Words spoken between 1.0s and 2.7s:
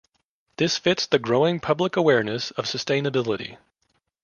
the growing public awareness of